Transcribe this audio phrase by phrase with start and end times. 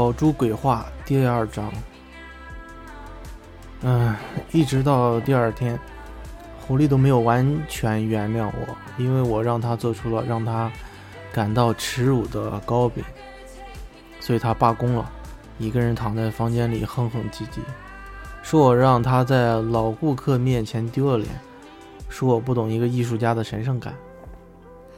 [0.00, 1.70] 宝珠鬼话第二章。
[3.82, 4.16] 嗯，
[4.50, 5.78] 一直到第二天，
[6.58, 10.72] 狐狸都没有完全原谅我，因为我让他做出了让他
[11.30, 13.04] 感到耻辱的糕饼，
[14.20, 15.06] 所以他罢工了，
[15.58, 17.58] 一个人躺在房间里哼哼唧唧，
[18.42, 21.28] 说我让他在老顾客面前丢了脸，
[22.08, 23.94] 说我不懂一个艺术家的神圣感。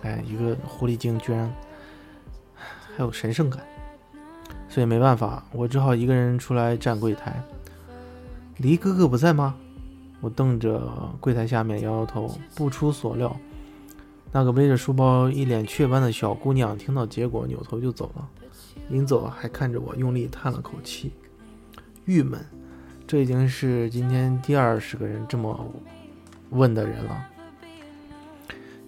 [0.02, 1.52] 哎，一个狐狸精居然
[2.96, 3.60] 还有神圣感，
[4.72, 7.44] 所以没办法，我只好一个人出来站柜台。
[8.56, 9.54] 黎哥哥不在吗？
[10.22, 10.90] 我瞪着
[11.20, 12.34] 柜台下面摇摇头。
[12.54, 13.36] 不出所料，
[14.32, 18.26] 那个背着书包、一脸雀斑的小姑娘听到结果，扭头就走了。
[18.88, 21.12] 临走还看着我，用力叹了口气，
[22.06, 22.42] 郁闷。
[23.06, 25.70] 这已经是今天第二十个人这么
[26.48, 27.26] 问的人了，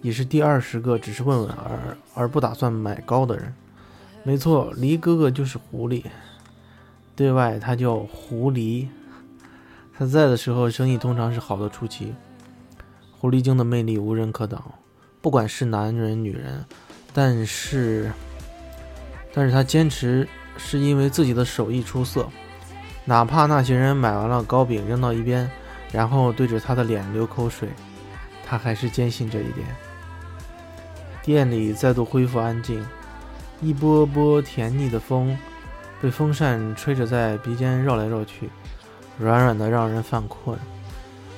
[0.01, 3.53] 也是第二十个只是问问而而不打算买糕的人。
[4.27, 6.03] 没错，黎哥哥就是狐狸，
[7.15, 8.87] 对外他叫狐狸。
[9.95, 12.15] 他在的时候，生意通常是好的出奇。
[13.11, 14.73] 狐狸精的魅力无人可挡，
[15.21, 16.65] 不管是男人女人。
[17.13, 18.11] 但是，
[19.31, 22.27] 但是他坚持是因为自己的手艺出色，
[23.05, 25.47] 哪怕那些人买完了糕饼扔到一边，
[25.91, 27.69] 然后对着他的脸流口水，
[28.43, 29.67] 他还是坚信这一点。
[31.21, 32.83] 店里再度恢复安静，
[33.61, 35.37] 一波波甜腻的风
[36.01, 38.49] 被风扇吹着在鼻尖绕来绕去。
[39.17, 40.57] 软软的，让人犯困。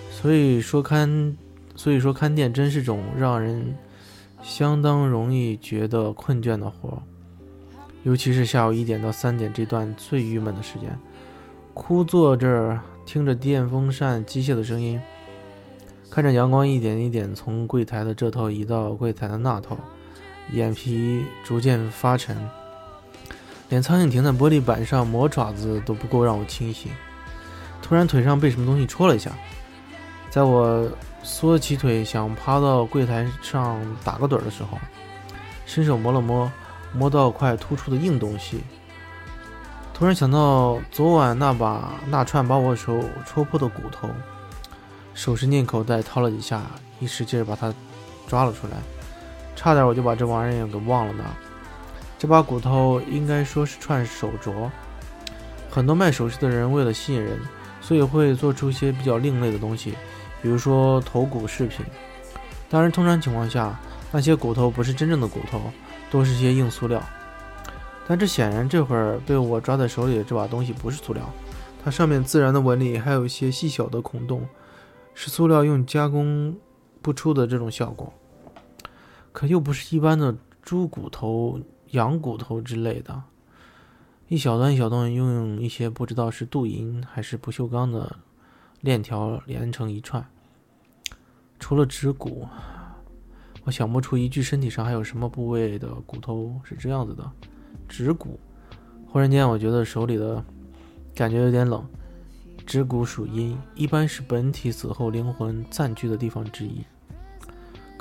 [0.10, 1.38] 所以说看，
[1.76, 3.76] 所以说看店真是种让人
[4.42, 7.02] 相当容易觉得困倦的活。
[8.04, 10.98] 尤其是下午一点到三点这段最郁闷的时间，
[11.74, 15.00] 枯坐这儿听着电风扇机械的声音，
[16.10, 19.78] 看着阳光一点一点从柜台的这头移到柜台的那头，
[20.52, 22.38] 眼皮逐渐发沉，
[23.70, 26.92] 连苍蝇停在玻璃板上磨爪子都不够让我清醒。
[27.82, 29.32] 突然腿上被什么东西戳了一下，
[30.30, 30.90] 在我
[31.24, 34.78] 缩起腿想趴到柜台上打个盹的时候，
[35.66, 36.52] 伸手摸了摸，
[36.94, 38.64] 摸到块突出的硬东西。
[39.94, 44.10] 突然想到昨晚那把那串把我手戳破的骨头，
[45.14, 46.62] 手伸进口袋掏了几下，
[47.00, 47.74] 一使劲把它
[48.28, 48.78] 抓了出来，
[49.58, 51.26] 差点我就把这玩意儿给忘了呢。
[52.18, 54.70] 这把骨头应该说是串手镯，
[55.70, 57.38] 很多卖首饰的人为了吸引人。
[57.80, 59.94] 所以会做出一些比较另类的东西，
[60.42, 61.86] 比如说头骨饰品。
[62.70, 63.80] 当然，通常情况下，
[64.12, 65.62] 那些骨头不是真正的骨头，
[66.12, 67.02] 都是些硬塑料。
[68.06, 71.24] 但这显然这会儿被我抓在手里的这把东西不是塑料，
[71.82, 74.46] 它上面自然的纹理还有一些细小的孔洞，
[75.14, 76.58] 是塑料用加工
[77.02, 78.12] 不出的这种效果。
[79.38, 81.62] 可又不是一般的猪骨头、
[81.92, 83.22] 羊骨头之类的。
[84.30, 88.16] 一小段一小段，用一些不知道是镀银还是不锈钢的
[88.82, 90.28] 链条连成一串。
[91.60, 92.48] 除了指骨，
[93.64, 97.32] 我想不出一具身体上还有什么部位的骨头是这样子的。
[97.88, 98.40] 指骨，
[99.06, 100.44] 忽然间我觉得手里的
[101.14, 101.88] 感觉有点冷。
[102.66, 106.84] 指骨属阴，一般是本体死后灵魂暂居的地方之一。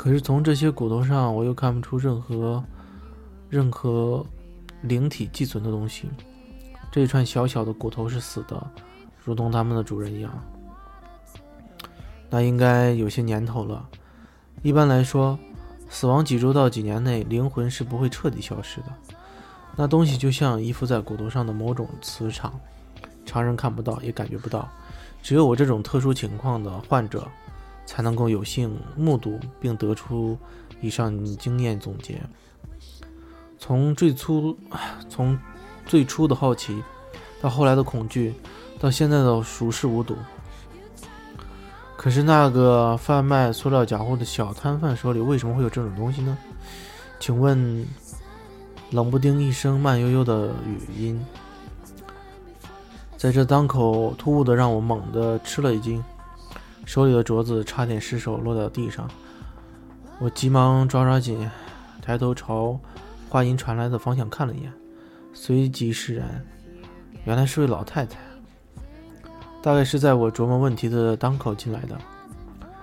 [0.07, 2.63] 可是从这些骨头上，我又看不出任何
[3.51, 4.25] 任何。
[4.83, 6.09] 灵体寄存的东西，
[6.93, 8.65] 这一串小小的骨头是死的，
[9.25, 10.31] 如同他们的主人一样。
[12.31, 13.85] 那应该有些年头了。
[14.63, 15.37] 一般来说，
[15.89, 18.87] 死亡几周到几年内，灵魂是不会彻底消失的。
[19.75, 22.53] 那东西就像依附在骨头上的某种磁场，
[23.25, 24.69] 常人看不到也感觉不到，
[25.21, 27.27] 只有我这种特殊情况的患者，
[27.87, 30.37] 才能够有幸目睹并得出
[30.83, 32.21] 以上经验总结。
[33.59, 34.55] 从最初，
[35.09, 35.39] 从
[35.87, 36.83] 最初的好奇，
[37.41, 38.35] 到后来的恐惧，
[38.79, 40.15] 到现在的熟视无睹。
[41.97, 46.37] 可是那个贩卖塑料假货的小摊贩手里为什么会有这种东西呢？
[47.19, 47.87] 请问，
[48.91, 51.25] 冷不丁一声慢悠悠的语音，
[53.17, 56.05] 在这当口突兀的让我猛地吃了一惊，
[56.87, 59.07] 手里的镯子差点失手落到地上。
[60.19, 61.51] 我急忙抓抓紧，
[62.01, 62.81] 抬头朝。
[63.29, 64.73] 话音传来的方向看了一眼，
[65.35, 66.43] 随即释然，
[67.25, 68.19] 原来是位老太太。
[69.61, 71.99] 大概是在我琢磨问题的当口进来的，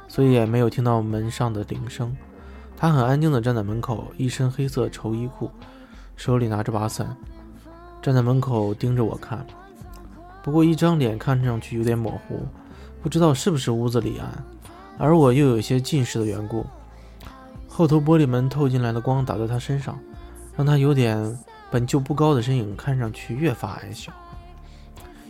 [0.09, 2.15] 所以也没有听到门上的铃声。
[2.75, 5.49] 她很安静地站在门口，一身黑色绸衣裤，
[6.17, 7.15] 手里拿着把伞，
[8.01, 9.47] 站在门口盯着我看。
[10.43, 12.45] 不过一张脸看上去有点模糊，
[13.03, 14.43] 不知道是不是屋子里暗，
[14.97, 16.65] 而我又有些近视的缘故，
[17.67, 19.99] 后头玻璃门透进来的光打在她身上。
[20.55, 21.35] 让他有点
[21.71, 24.11] 本就不高的身影看上去越发矮小，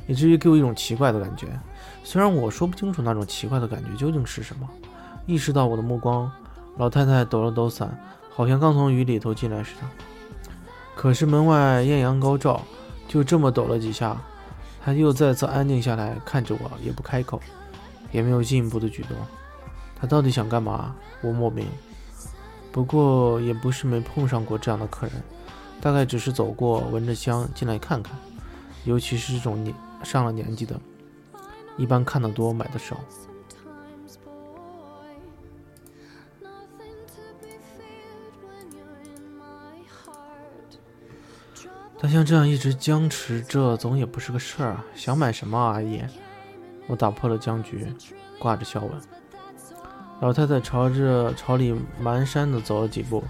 [0.06, 1.48] 以至于给我一种奇怪的感觉。
[2.04, 4.68] 虽然我说不清楚那种奇怪的感觉究竟是什么。
[5.26, 6.30] 意识到我的目光，
[6.76, 7.98] 老太太抖了抖伞，
[8.30, 9.88] 好像刚从雨里头进来似的。
[10.94, 12.62] 可是门外艳阳高照，
[13.08, 14.22] 就这么抖了几下，
[14.84, 17.40] 他又再次安静下来，看着我，也不开口，
[18.12, 19.16] 也没有进一步的举动。
[19.96, 20.94] 他到底想干嘛？
[21.22, 21.66] 我莫名。
[22.72, 25.16] 不过也不是没碰上过这样的客人，
[25.80, 28.14] 大概只是走过，闻着香进来看看。
[28.84, 30.78] 尤其是这种年上了年纪的，
[31.78, 33.00] 一般看的多，买的少。
[42.04, 44.78] 他像这样一直僵持着，总也不是个事儿。
[44.94, 46.04] 想买什么，阿姨？
[46.86, 47.88] 我打破了僵局，
[48.38, 48.92] 挂着笑问。
[50.20, 51.72] 老太太朝着朝里
[52.04, 53.24] 蹒跚地走了几步，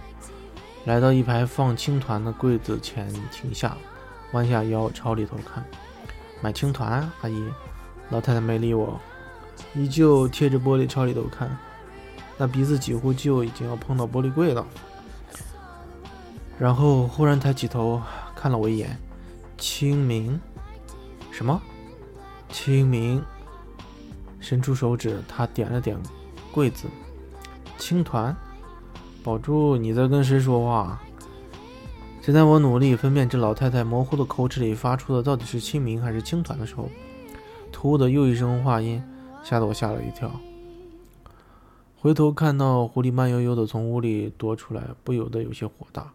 [0.85, 3.77] 来到一排放青团的柜子前停下，
[4.31, 5.63] 弯下腰朝里头看。
[6.41, 7.47] 买青团，阿姨。
[8.09, 8.99] 老太太没理我，
[9.75, 11.55] 依旧贴着玻璃朝里头看，
[12.39, 14.65] 那鼻子几乎就已经要碰到玻璃柜了。
[16.57, 18.01] 然后忽然抬起头。
[18.43, 18.99] 看了我一眼，
[19.57, 20.37] 清明，
[21.31, 21.61] 什么？
[22.49, 23.23] 清明，
[24.41, 25.97] 伸出手指，他点了点
[26.51, 26.89] 柜子，
[27.77, 28.35] 青团，
[29.23, 31.01] 宝珠，你在跟谁说话？
[32.21, 36.89] 正在我努力分辨这老太太模糊的口齿里发出的到底是清明还是青团的时候，
[37.71, 39.01] 突兀的又一声话音，
[39.41, 40.29] 吓得我吓了一跳。
[41.95, 46.11] 回头看到狐狸慢悠悠的从屋里踱出来，不由得有些火大。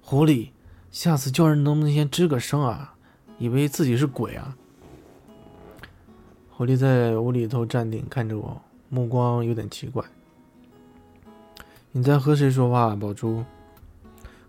[0.00, 0.50] 狐狸。
[0.94, 2.94] 下次叫人能不能先吱个声啊？
[3.40, 4.56] 以为自己是鬼啊？
[6.52, 10.04] 狐狸在屋里头站定，看着我，目光有点奇怪。
[11.90, 13.44] 你在和谁说话，宝珠？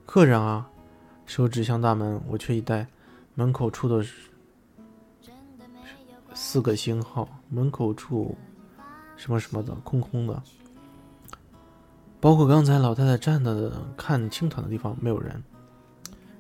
[0.06, 0.70] 客人啊！
[1.26, 2.86] 手指向大门，我却一呆。
[3.34, 4.30] 门口处的是
[6.36, 8.38] 四个星号，门口处
[9.18, 10.44] 什么什么的，空空的，
[12.20, 15.44] 包括刚才老太太站的看青团的地方，没有人。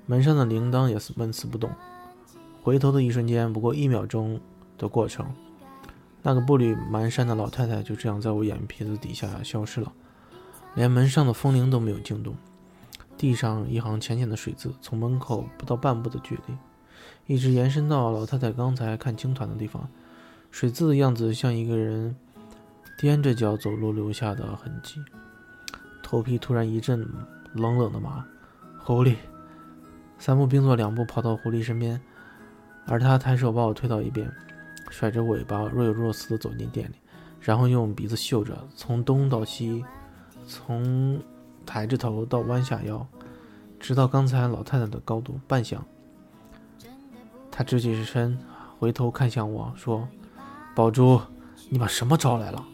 [0.05, 1.69] 门上的铃铛也是纹丝不动。
[2.61, 4.39] 回头的一瞬间，不过一秒钟
[4.77, 5.25] 的过程，
[6.21, 9.93] 那个步履蹒跚的老太太就这样在我眼皮子底下消失了，
[10.73, 12.35] 连门上的风铃都没有惊动。
[13.17, 19.87] 地上一行浅浅的水渍，从门口不到半步的距离，一直延伸到老太太刚才看青团的地方。
[20.51, 22.15] 水渍的样子像一个人
[22.99, 24.99] 踮着脚走路留下的痕迹。
[26.01, 27.07] 头皮突然一阵
[27.53, 28.25] 冷冷的麻，
[28.83, 29.15] 狐狸。
[30.17, 32.01] 三步并作两步跑到狐狸身边，
[32.87, 34.31] 而他抬手把我推到一边，
[34.89, 36.95] 甩着尾巴若有若思地走进店里，
[37.39, 39.83] 然后用鼻子嗅着，从东到西，
[40.47, 41.21] 从
[41.65, 43.05] 抬着头到弯下腰，
[43.79, 45.85] 直到刚才老太太的高度半响。
[47.51, 48.37] 他直起身，
[48.79, 50.07] 回头看向我说
[50.75, 51.21] ：“宝珠，
[51.69, 52.65] 你把什么招来了？”